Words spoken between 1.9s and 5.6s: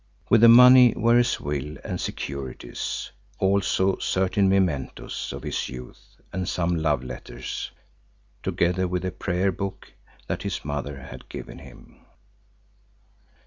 securities, also certain mementos of